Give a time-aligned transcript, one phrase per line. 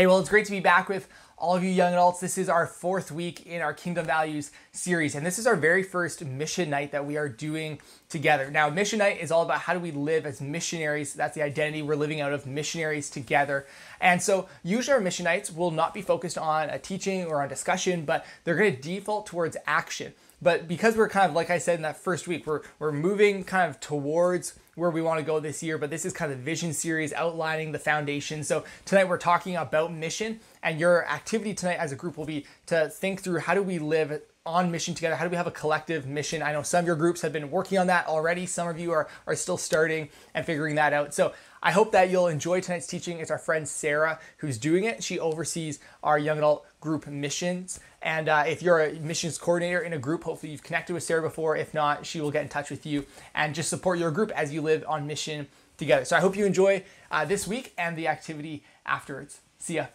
[0.00, 2.20] Hey, well, it's great to be back with all of you young adults.
[2.20, 5.82] This is our fourth week in our Kingdom Values series, and this is our very
[5.82, 8.50] first mission night that we are doing together.
[8.50, 11.12] Now, mission night is all about how do we live as missionaries.
[11.12, 13.66] That's the identity we're living out of missionaries together.
[14.00, 17.50] And so, usually, our mission nights will not be focused on a teaching or on
[17.50, 20.14] discussion, but they're going to default towards action.
[20.42, 23.44] But because we're kind of, like I said in that first week, we're, we're moving
[23.44, 26.38] kind of towards where we want to go this year, but this is kind of
[26.38, 28.42] the vision series outlining the foundation.
[28.42, 32.46] So tonight we're talking about mission, and your activity tonight as a group will be
[32.66, 35.16] to think through how do we live on mission together?
[35.16, 36.42] How do we have a collective mission?
[36.42, 38.46] I know some of your groups have been working on that already.
[38.46, 41.12] Some of you are, are still starting and figuring that out.
[41.12, 43.18] So I hope that you'll enjoy tonight's teaching.
[43.18, 45.04] It's our friend Sarah who's doing it.
[45.04, 47.80] She oversees our young adult group missions.
[48.00, 51.20] And uh, if you're a missions coordinator in a group, hopefully you've connected with Sarah
[51.20, 51.54] before.
[51.56, 54.54] If not, she will get in touch with you and just support your group as
[54.54, 56.06] you live on mission together.
[56.06, 59.40] So I hope you enjoy uh, this week and the activity afterwards.
[59.58, 59.86] See ya.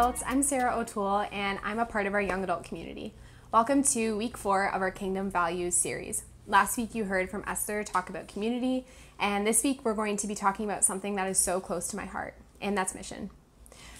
[0.00, 3.12] Adults, I'm Sarah O'Toole, and I'm a part of our young adult community.
[3.52, 6.24] Welcome to week four of our Kingdom Values series.
[6.46, 8.86] Last week, you heard from Esther talk about community,
[9.18, 11.96] and this week, we're going to be talking about something that is so close to
[11.96, 13.28] my heart, and that's mission.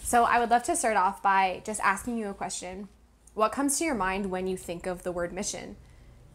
[0.01, 2.89] So, I would love to start off by just asking you a question
[3.35, 5.75] What comes to your mind when you think of the word mission?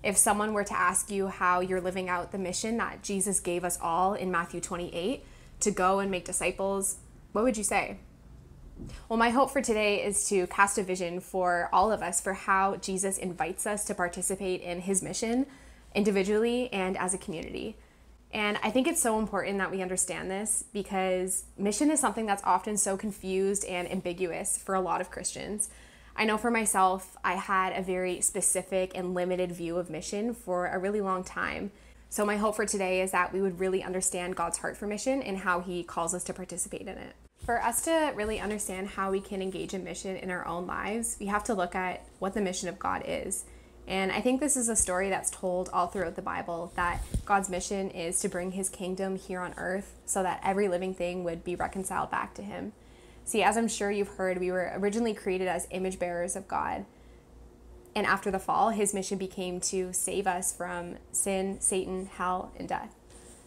[0.00, 3.64] If someone were to ask you how you're living out the mission that Jesus gave
[3.64, 5.24] us all in Matthew 28
[5.58, 6.98] to go and make disciples,
[7.32, 7.98] what would you say?
[9.08, 12.34] Well, my hope for today is to cast a vision for all of us for
[12.34, 15.46] how Jesus invites us to participate in his mission
[15.94, 17.76] individually and as a community.
[18.32, 22.42] And I think it's so important that we understand this because mission is something that's
[22.44, 25.70] often so confused and ambiguous for a lot of Christians.
[26.16, 30.66] I know for myself, I had a very specific and limited view of mission for
[30.66, 31.70] a really long time.
[32.08, 35.22] So, my hope for today is that we would really understand God's heart for mission
[35.22, 37.14] and how He calls us to participate in it.
[37.46, 41.16] For us to really understand how we can engage in mission in our own lives,
[41.20, 43.44] we have to look at what the mission of God is.
[43.86, 47.48] And I think this is a story that's told all throughout the Bible that God's
[47.48, 51.44] mission is to bring his kingdom here on earth so that every living thing would
[51.44, 52.72] be reconciled back to him.
[53.24, 56.84] See, as I'm sure you've heard, we were originally created as image bearers of God.
[57.94, 62.68] And after the fall, his mission became to save us from sin, Satan, hell, and
[62.68, 62.92] death.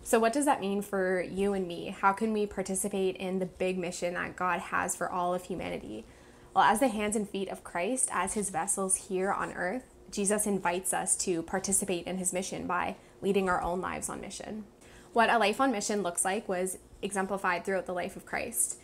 [0.04, 1.96] So, what does that mean for you and me?
[2.00, 6.06] How can we participate in the big mission that God has for all of humanity?
[6.54, 10.48] Well, as the hands and feet of Christ, as his vessels here on earth, Jesus
[10.48, 14.66] invites us to participate in his mission by leading our own lives on mission.
[15.14, 18.78] What a life on mission looks like was exemplified throughout the life of Christ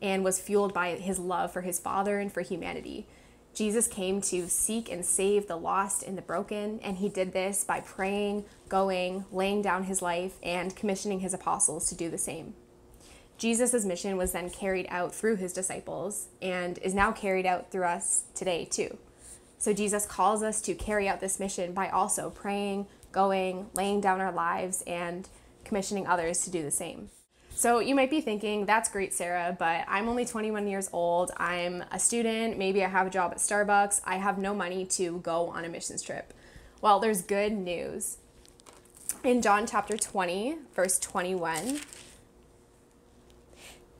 [0.00, 3.06] and was fueled by his love for his Father and for humanity.
[3.54, 7.64] Jesus came to seek and save the lost and the broken, and he did this
[7.64, 12.54] by praying, going, laying down his life, and commissioning his apostles to do the same.
[13.36, 17.84] Jesus' mission was then carried out through his disciples and is now carried out through
[17.84, 18.96] us today, too.
[19.58, 24.20] So Jesus calls us to carry out this mission by also praying, going, laying down
[24.20, 25.28] our lives, and
[25.64, 27.10] commissioning others to do the same.
[27.54, 31.30] So you might be thinking, that's great, Sarah, but I'm only 21 years old.
[31.36, 32.58] I'm a student.
[32.58, 34.00] Maybe I have a job at Starbucks.
[34.04, 36.34] I have no money to go on a missions trip.
[36.80, 38.18] Well, there's good news.
[39.22, 41.80] In John chapter 20, verse 21,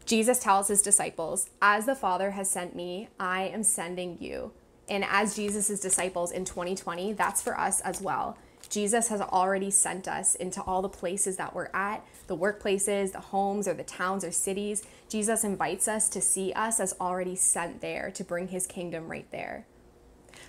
[0.04, 4.50] Jesus tells his disciples, As the Father has sent me, I am sending you.
[4.88, 8.36] And as Jesus' disciples in 2020, that's for us as well.
[8.72, 13.20] Jesus has already sent us into all the places that we're at the workplaces, the
[13.20, 14.82] homes, or the towns or cities.
[15.10, 19.30] Jesus invites us to see us as already sent there to bring his kingdom right
[19.30, 19.66] there.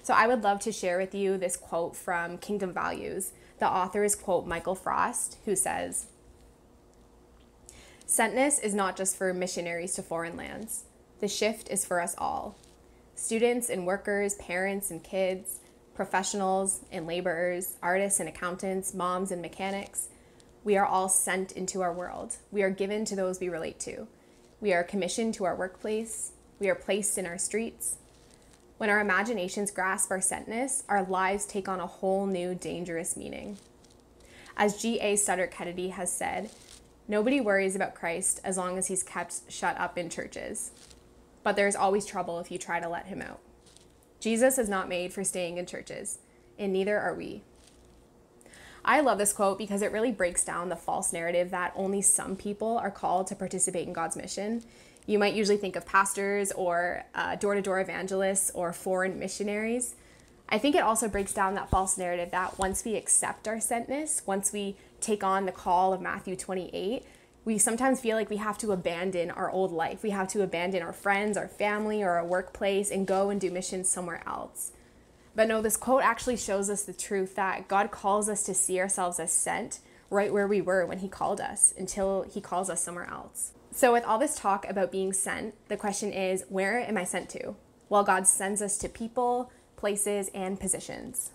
[0.04, 3.34] So I would love to share with you this quote from Kingdom Values.
[3.60, 6.06] The author is quote Michael Frost, who says,
[8.08, 10.86] Sentness is not just for missionaries to foreign lands.
[11.20, 12.56] The shift is for us all.
[13.16, 15.60] Students and workers, parents and kids,
[15.96, 20.10] professionals and laborers, artists and accountants, moms and mechanics,
[20.64, 22.38] we are all sent into our world.
[22.52, 24.08] We are given to those we relate to.
[24.62, 26.32] We are commissioned to our workplace.
[26.60, 27.98] We are placed in our streets.
[28.78, 33.58] When our imaginations grasp our sentness, our lives take on a whole new dangerous meaning.
[34.56, 35.16] As G.A.
[35.16, 36.50] Studdert Kennedy has said,
[37.08, 40.72] nobody worries about Christ as long as he's kept shut up in churches.
[41.44, 43.40] But there's always trouble if you try to let him out.
[44.24, 46.20] Jesus is not made for staying in churches,
[46.58, 47.42] and neither are we.
[48.86, 52.38] I love this quote because it really breaks down the false narrative that only some
[52.38, 54.64] people are called to participate in God's mission.
[55.06, 57.04] You might usually think of pastors or
[57.42, 59.96] door to door evangelists or foreign missionaries.
[60.48, 64.26] I think it also breaks down that false narrative that once we accept our sentness,
[64.26, 67.04] once we take on the call of Matthew 28,
[67.46, 70.02] we sometimes feel like we have to abandon our old life.
[70.02, 73.52] We have to abandon our friends, our family, or our workplace and go and do
[73.52, 74.72] missions somewhere else.
[75.36, 78.80] But no, this quote actually shows us the truth that God calls us to see
[78.80, 79.80] ourselves as sent
[80.10, 83.52] right where we were when He called us until He calls us somewhere else.
[83.72, 87.30] So, with all this talk about being sent, the question is where am I sent
[87.32, 87.56] to?
[87.90, 91.32] Well, God sends us to people, places, and positions.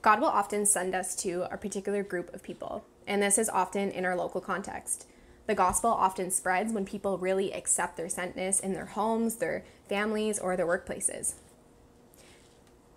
[0.00, 3.90] God will often send us to a particular group of people, and this is often
[3.90, 5.06] in our local context.
[5.46, 10.38] The gospel often spreads when people really accept their sentness in their homes, their families,
[10.38, 11.34] or their workplaces.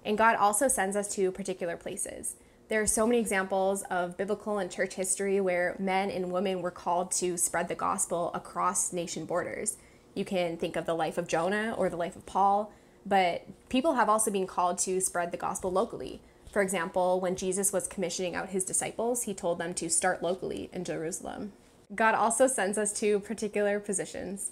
[0.03, 2.35] And God also sends us to particular places.
[2.69, 6.71] There are so many examples of biblical and church history where men and women were
[6.71, 9.77] called to spread the gospel across nation borders.
[10.15, 12.71] You can think of the life of Jonah or the life of Paul,
[13.05, 16.21] but people have also been called to spread the gospel locally.
[16.51, 20.69] For example, when Jesus was commissioning out his disciples, he told them to start locally
[20.74, 21.54] in Jerusalem.
[21.94, 24.51] God also sends us to particular positions.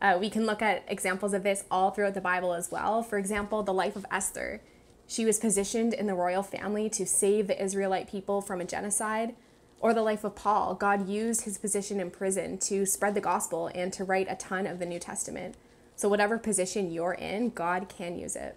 [0.00, 3.02] Uh, we can look at examples of this all throughout the Bible as well.
[3.02, 4.60] For example, the life of Esther.
[5.06, 9.34] She was positioned in the royal family to save the Israelite people from a genocide.
[9.78, 10.74] Or the life of Paul.
[10.74, 14.66] God used his position in prison to spread the gospel and to write a ton
[14.66, 15.54] of the New Testament.
[15.96, 18.56] So, whatever position you're in, God can use it.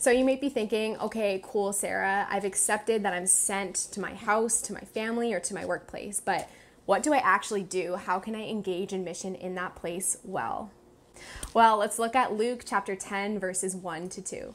[0.00, 4.14] So, you might be thinking, okay, cool, Sarah, I've accepted that I'm sent to my
[4.14, 6.48] house, to my family, or to my workplace, but
[6.86, 7.96] what do I actually do?
[7.96, 10.70] How can I engage in mission in that place well?
[11.52, 14.54] Well, let's look at Luke chapter 10, verses 1 to 2.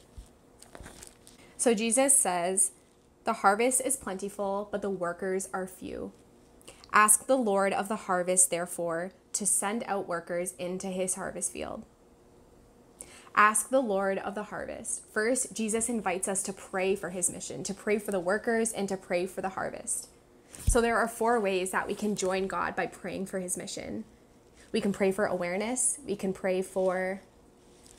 [1.58, 2.72] So Jesus says,
[3.26, 6.12] The harvest is plentiful, but the workers are few.
[6.92, 11.86] Ask the Lord of the harvest, therefore, to send out workers into his harvest field.
[13.38, 15.04] Ask the Lord of the harvest.
[15.14, 18.88] First, Jesus invites us to pray for his mission, to pray for the workers, and
[18.88, 20.08] to pray for the harvest.
[20.68, 24.06] So, there are four ways that we can join God by praying for his mission.
[24.72, 27.22] We can pray for awareness, we can pray for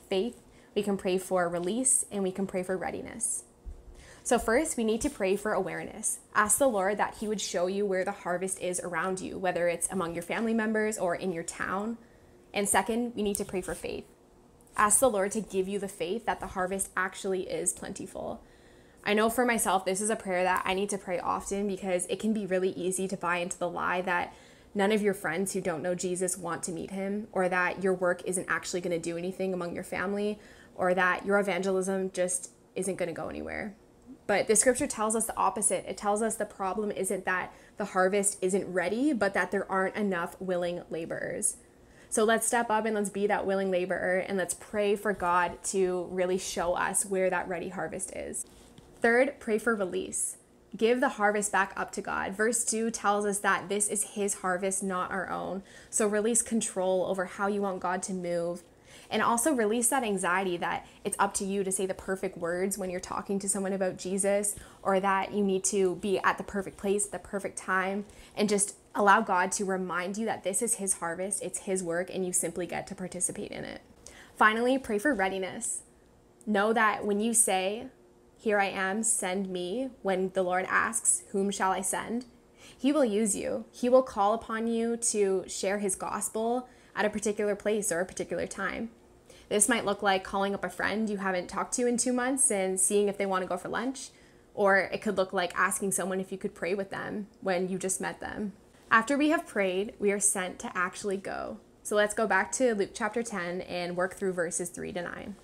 [0.09, 0.41] faith,
[0.73, 3.43] we can pray for release, and we can pray for readiness.
[4.23, 6.17] So, first, we need to pray for awareness.
[6.33, 9.67] Ask the Lord that He would show you where the harvest is around you, whether
[9.67, 11.99] it's among your family members or in your town.
[12.55, 14.05] And second, we need to pray for faith.
[14.77, 18.43] Ask the Lord to give you the faith that the harvest actually is plentiful.
[19.03, 22.05] I know for myself, this is a prayer that I need to pray often because
[22.05, 24.35] it can be really easy to buy into the lie that
[24.75, 27.95] none of your friends who don't know Jesus want to meet him, or that your
[27.95, 30.37] work isn't actually going to do anything among your family,
[30.75, 33.75] or that your evangelism just isn't going to go anywhere.
[34.27, 35.85] But the scripture tells us the opposite.
[35.87, 39.95] It tells us the problem isn't that the harvest isn't ready, but that there aren't
[39.95, 41.57] enough willing laborers.
[42.09, 45.61] So let's step up and let's be that willing laborer and let's pray for God
[45.65, 48.45] to really show us where that ready harvest is.
[49.01, 50.37] Third, pray for release.
[50.75, 52.33] Give the harvest back up to God.
[52.33, 55.63] Verse 2 tells us that this is His harvest, not our own.
[55.89, 58.63] So release control over how you want God to move
[59.09, 62.77] and also release that anxiety that it's up to you to say the perfect words
[62.77, 66.43] when you're talking to someone about Jesus or that you need to be at the
[66.43, 68.05] perfect place the perfect time
[68.35, 72.09] and just allow God to remind you that this is his harvest, it's his work
[72.11, 73.81] and you simply get to participate in it.
[74.35, 75.83] Finally, pray for readiness.
[76.45, 77.87] Know that when you say,
[78.37, 82.25] "Here I am, send me," when the Lord asks, "Whom shall I send?"
[82.77, 83.65] He will use you.
[83.71, 88.05] He will call upon you to share his gospel at a particular place or a
[88.05, 88.89] particular time.
[89.49, 92.51] This might look like calling up a friend you haven't talked to in two months
[92.51, 94.09] and seeing if they want to go for lunch.
[94.53, 97.77] Or it could look like asking someone if you could pray with them when you
[97.77, 98.53] just met them.
[98.89, 101.57] After we have prayed, we are sent to actually go.
[101.83, 105.35] So let's go back to Luke chapter 10 and work through verses 3 to 9.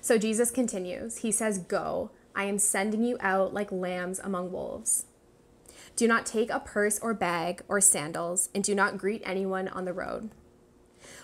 [0.00, 1.18] So Jesus continues.
[1.18, 5.06] He says, Go, I am sending you out like lambs among wolves.
[5.94, 9.84] Do not take a purse or bag or sandals, and do not greet anyone on
[9.84, 10.30] the road.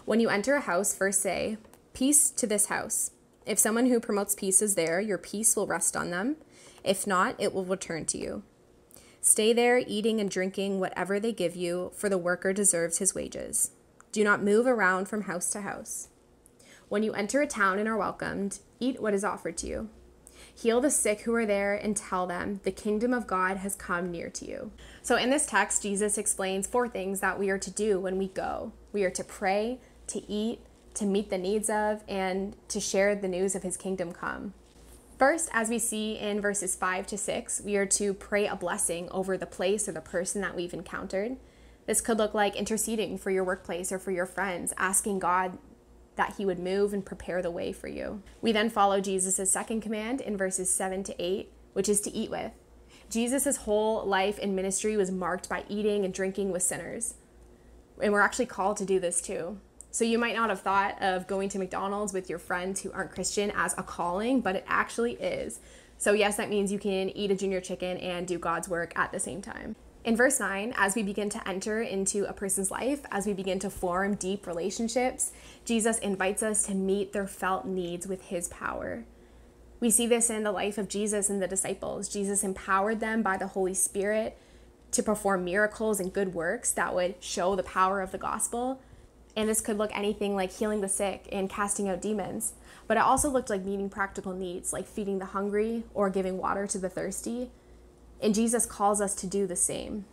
[0.05, 1.57] When you enter a house, first say,
[1.93, 3.11] Peace to this house.
[3.47, 6.37] If someone who promotes peace is there, your peace will rest on them.
[6.85, 8.43] If not, it will return to you.
[9.21, 13.73] Stay there, eating and drinking whatever they give you, for the worker deserves his wages.
[14.13, 16.09] Do not move around from house to house.
[16.89, 19.91] When you enter a town and are welcomed, eat what is offered to you.
[20.55, 24.11] Heal the sick who are there and tell them, the kingdom of God has come
[24.11, 24.73] near to you.
[25.03, 28.29] So, in this text, Jesus explains four things that we are to do when we
[28.29, 30.61] go we are to pray, to eat,
[30.95, 34.55] to meet the needs of, and to share the news of his kingdom come.
[35.19, 39.09] First, as we see in verses 5 to 6, we are to pray a blessing
[39.11, 41.37] over the place or the person that we've encountered.
[41.87, 45.59] This could look like interceding for your workplace or for your friends, asking God
[46.15, 48.23] that he would move and prepare the way for you.
[48.41, 52.31] We then follow Jesus' second command in verses 7 to 8, which is to eat
[52.31, 52.53] with.
[53.11, 57.15] Jesus' whole life and ministry was marked by eating and drinking with sinners.
[58.01, 59.59] And we're actually called to do this too.
[59.91, 63.13] So you might not have thought of going to McDonald's with your friends who aren't
[63.13, 65.61] Christian as a calling, but it actually is.
[65.97, 69.11] So, yes, that means you can eat a junior chicken and do God's work at
[69.11, 69.75] the same time.
[70.05, 73.59] In verse 9, as we begin to enter into a person's life, as we begin
[73.59, 75.33] to form deep relationships,
[75.65, 79.05] Jesus invites us to meet their felt needs with his power.
[79.81, 82.09] We see this in the life of Jesus and the disciples.
[82.09, 84.39] Jesus empowered them by the Holy Spirit
[84.93, 88.81] to perform miracles and good works that would show the power of the gospel.
[89.39, 92.55] And this could look anything like healing the sick and casting out demons.
[92.89, 96.67] But it also looked like meeting practical needs, like feeding the hungry or giving water
[96.67, 97.53] to the thirsty.
[98.21, 100.07] And Jesus calls us to do the same.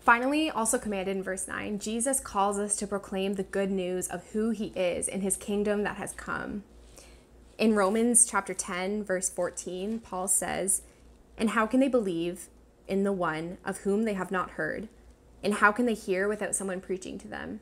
[0.00, 4.26] Finally, also commanded in verse 9, Jesus calls us to proclaim the good news of
[4.32, 6.62] who he is and his kingdom that has come.
[7.56, 10.82] In Romans chapter 10, verse 14, Paul says,
[11.38, 12.48] And how can they believe
[12.86, 14.88] in the one of whom they have not heard?
[15.42, 17.60] And how can they hear without someone preaching to them?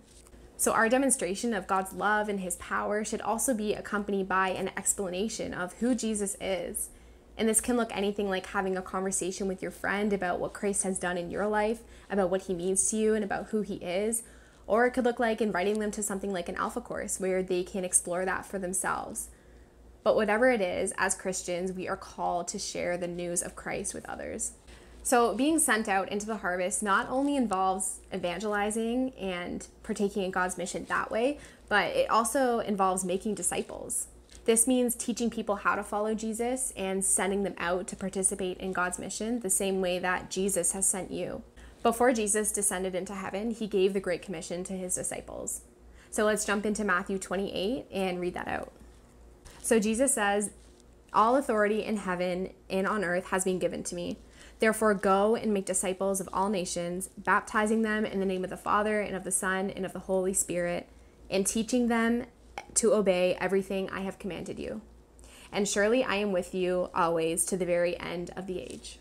[0.64, 4.70] So, our demonstration of God's love and his power should also be accompanied by an
[4.78, 6.88] explanation of who Jesus is.
[7.36, 10.84] And this can look anything like having a conversation with your friend about what Christ
[10.84, 13.74] has done in your life, about what he means to you, and about who he
[13.74, 14.22] is.
[14.66, 17.62] Or it could look like inviting them to something like an Alpha course where they
[17.62, 19.28] can explore that for themselves.
[20.02, 23.92] But whatever it is, as Christians, we are called to share the news of Christ
[23.92, 24.52] with others.
[25.04, 30.56] So, being sent out into the harvest not only involves evangelizing and partaking in God's
[30.56, 34.06] mission that way, but it also involves making disciples.
[34.46, 38.72] This means teaching people how to follow Jesus and sending them out to participate in
[38.72, 41.42] God's mission the same way that Jesus has sent you.
[41.82, 45.60] Before Jesus descended into heaven, he gave the Great Commission to his disciples.
[46.10, 48.72] So let's jump into Matthew 28 and read that out.
[49.60, 50.50] So Jesus says,
[51.12, 54.16] All authority in heaven and on earth has been given to me.
[54.60, 58.56] Therefore, go and make disciples of all nations, baptizing them in the name of the
[58.56, 60.88] Father, and of the Son, and of the Holy Spirit,
[61.28, 62.26] and teaching them
[62.74, 64.80] to obey everything I have commanded you.
[65.52, 68.98] And surely I am with you always to the very end of the age.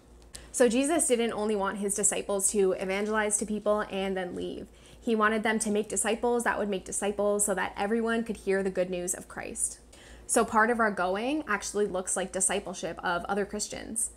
[0.51, 4.67] So, Jesus didn't only want his disciples to evangelize to people and then leave.
[5.01, 8.61] He wanted them to make disciples that would make disciples so that everyone could hear
[8.61, 9.79] the good news of Christ.
[10.27, 14.11] So, part of our going actually looks like discipleship of other Christians.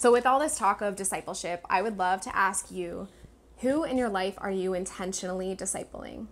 [0.00, 3.08] So, with all this talk of discipleship, I would love to ask you
[3.58, 6.28] who in your life are you intentionally discipling?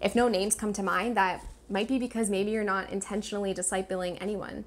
[0.00, 4.18] If no names come to mind, that might be because maybe you're not intentionally discipling
[4.20, 4.64] anyone.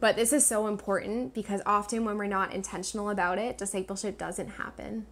[0.00, 4.48] But this is so important because often when we're not intentional about it, discipleship doesn't
[4.48, 5.06] happen.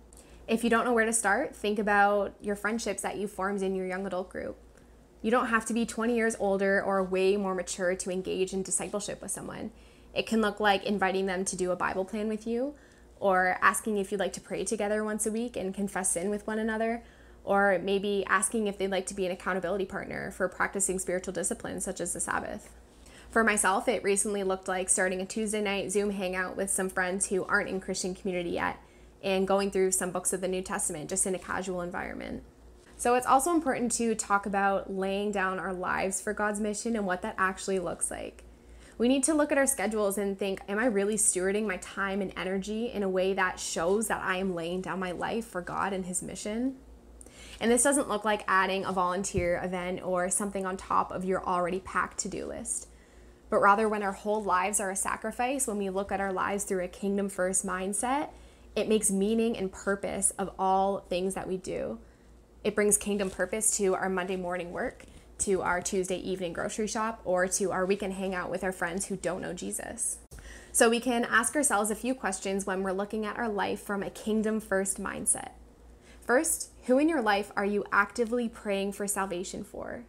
[0.48, 3.76] If you don't know where to start, think about your friendships that you formed in
[3.76, 4.56] your young adult group.
[5.22, 8.64] You don't have to be 20 years older or way more mature to engage in
[8.64, 9.70] discipleship with someone.
[10.14, 12.74] It can look like inviting them to do a Bible plan with you,
[13.18, 16.46] or asking if you'd like to pray together once a week and confess sin with
[16.46, 17.02] one another,
[17.42, 21.84] or maybe asking if they'd like to be an accountability partner for practicing spiritual disciplines
[21.84, 22.70] such as the Sabbath.
[23.30, 27.26] For myself, it recently looked like starting a Tuesday night Zoom hangout with some friends
[27.28, 28.78] who aren't in Christian community yet
[29.22, 32.44] and going through some books of the New Testament just in a casual environment.
[32.96, 37.06] So it's also important to talk about laying down our lives for God's mission and
[37.06, 38.43] what that actually looks like
[38.96, 42.20] we need to look at our schedules and think, am I really stewarding my time
[42.20, 45.60] and energy in a way that shows that I am laying down my life for
[45.60, 46.76] God and His mission?
[47.60, 51.44] And this doesn't look like adding a volunteer event or something on top of your
[51.44, 52.88] already packed to do list,
[53.50, 56.64] but rather when our whole lives are a sacrifice, when we look at our lives
[56.64, 58.30] through a kingdom first mindset,
[58.76, 61.98] it makes meaning and purpose of all things that we do.
[62.64, 65.04] It brings kingdom purpose to our Monday morning work
[65.38, 69.16] to our Tuesday evening grocery shop or to our weekend hangout with our friends who
[69.16, 70.18] don't know Jesus.
[70.72, 74.02] So we can ask ourselves a few questions when we're looking at our life from
[74.02, 75.50] a kingdom first mindset.
[76.20, 80.04] First, who in your life are you actively praying for salvation for?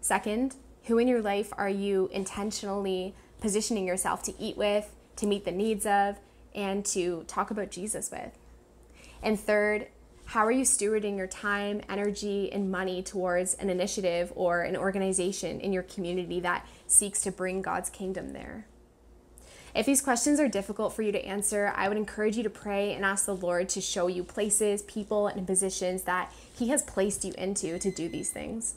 [0.00, 5.44] Second, who in your life are you intentionally positioning yourself to eat with, to meet
[5.44, 6.18] the needs of,
[6.54, 8.38] and to talk about Jesus with?
[9.22, 9.86] And third,
[10.32, 15.60] how are you stewarding your time, energy, and money towards an initiative or an organization
[15.60, 18.64] in your community that seeks to bring God's kingdom there?
[19.74, 22.94] If these questions are difficult for you to answer, I would encourage you to pray
[22.94, 27.26] and ask the Lord to show you places, people, and positions that He has placed
[27.26, 28.76] you into to do these things.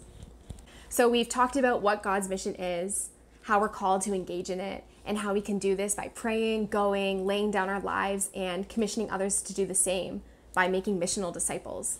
[0.89, 3.11] So, we've talked about what God's mission is,
[3.43, 6.67] how we're called to engage in it, and how we can do this by praying,
[6.67, 10.21] going, laying down our lives, and commissioning others to do the same
[10.55, 11.99] by making missional disciples.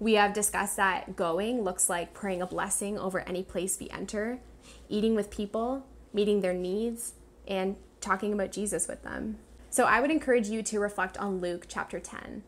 [0.00, 4.40] We have discussed that going looks like praying a blessing over any place we enter,
[4.88, 7.12] eating with people, meeting their needs,
[7.46, 9.36] and talking about Jesus with them.
[9.68, 12.42] So I would encourage you to reflect on Luke chapter 10.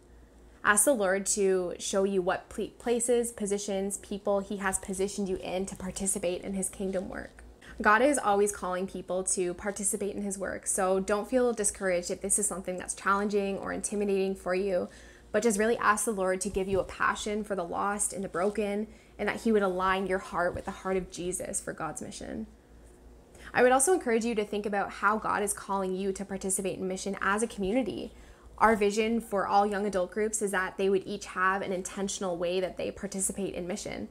[0.64, 2.48] Ask the Lord to show you what
[2.78, 7.41] places, positions, people He has positioned you in to participate in His kingdom work.
[7.80, 12.20] God is always calling people to participate in His work, so don't feel discouraged if
[12.20, 14.88] this is something that's challenging or intimidating for you,
[15.32, 18.22] but just really ask the Lord to give you a passion for the lost and
[18.22, 18.86] the broken,
[19.18, 22.46] and that He would align your heart with the heart of Jesus for God's mission.
[23.54, 26.78] I would also encourage you to think about how God is calling you to participate
[26.78, 28.12] in mission as a community.
[28.58, 32.36] Our vision for all young adult groups is that they would each have an intentional
[32.36, 34.08] way that they participate in mission.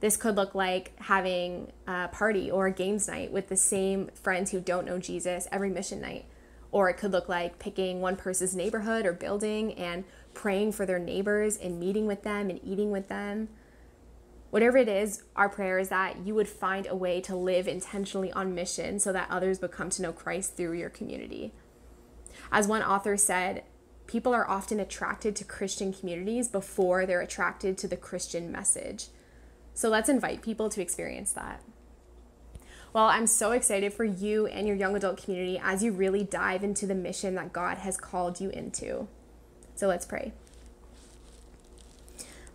[0.00, 4.50] This could look like having a party or a games night with the same friends
[4.50, 6.26] who don't know Jesus every mission night.
[6.70, 10.98] Or it could look like picking one person's neighborhood or building and praying for their
[10.98, 13.48] neighbors and meeting with them and eating with them.
[14.50, 18.32] Whatever it is, our prayer is that you would find a way to live intentionally
[18.32, 21.52] on mission so that others would come to know Christ through your community.
[22.52, 23.64] As one author said,
[24.06, 29.06] people are often attracted to Christian communities before they're attracted to the Christian message.
[29.76, 31.60] So let's invite people to experience that.
[32.94, 36.64] Well, I'm so excited for you and your young adult community as you really dive
[36.64, 39.06] into the mission that God has called you into.
[39.74, 40.32] So let's pray.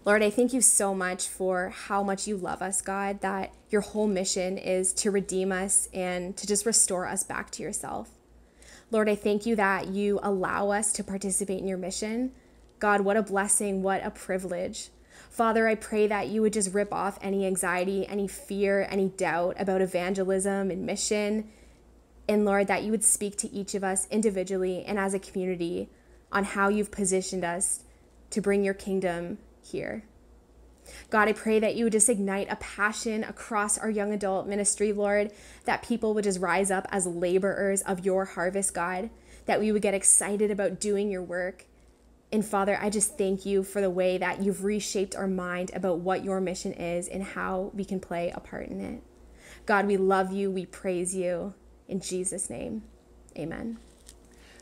[0.04, 3.82] Lord, I thank you so much for how much you love us, God, that your
[3.82, 8.10] whole mission is to redeem us and to just restore us back to yourself.
[8.90, 12.32] Lord, I thank you that you allow us to participate in your mission.
[12.80, 14.90] God, what a blessing, what a privilege.
[15.32, 19.56] Father, I pray that you would just rip off any anxiety, any fear, any doubt
[19.58, 21.50] about evangelism and mission.
[22.28, 25.90] And Lord, that you would speak to each of us individually and as a community
[26.34, 27.80] on how you've positioned us
[28.32, 30.04] to bring your kingdom here.
[31.10, 34.92] God, I pray that you would just ignite a passion across our young adult ministry,
[34.92, 35.32] Lord,
[35.64, 39.10] that people would just rise up as laborers of your harvest, God,
[39.46, 41.68] that we would get excited about doing your work.
[42.32, 46.00] And Father, I just thank you for the way that you've reshaped our mind about
[46.00, 49.04] what your mission is and how we can play a part in it.
[49.66, 50.50] God, we love you.
[50.50, 51.54] We praise you.
[51.88, 52.84] In Jesus' name,
[53.38, 53.78] amen.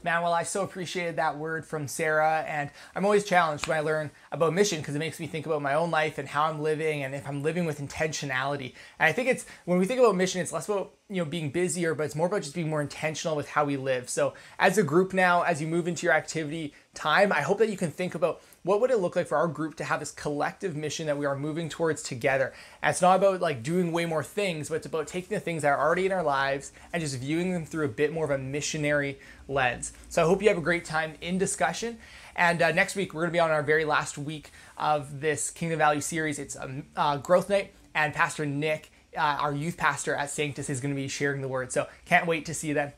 [0.02, 3.82] Man, well, I so appreciated that word from Sarah, and I'm always challenged when I
[3.82, 6.62] learn about mission because it makes me think about my own life and how I'm
[6.62, 8.74] living and if I'm living with intentionality.
[9.00, 11.50] And I think it's when we think about mission, it's less about you know being
[11.50, 14.10] busier, but it's more about just being more intentional with how we live.
[14.10, 17.70] So as a group now, as you move into your activity time, I hope that
[17.70, 20.12] you can think about what would it look like for our group to have this
[20.12, 22.54] collective mission that we are moving towards together?
[22.82, 25.64] And it's not about like doing way more things, but it's about taking the things
[25.64, 28.32] that are already in our lives and just viewing them through a bit more of
[28.32, 29.94] a missionary lens.
[30.10, 31.98] So I hope you have a great time in discussion.
[32.40, 35.52] And uh, next week, we're going to be on our very last week of this
[35.52, 36.40] Kingdom Value series.
[36.40, 40.80] It's a uh, growth night, and Pastor Nick, uh, our youth pastor at Sanctus, is
[40.80, 41.74] going to be sharing the word.
[41.74, 42.94] So can't wait to see you then.